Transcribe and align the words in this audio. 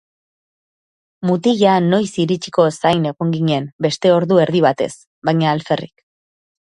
Mutila 1.31 1.73
noiz 1.87 2.07
iritsiko 2.23 2.65
zain 2.77 3.05
egon 3.09 3.33
ginen 3.35 3.67
beste 3.87 4.13
ordu 4.15 4.39
erdi 4.45 4.63
batez, 4.67 4.89
baina 5.31 5.51
alferrik. 5.53 5.95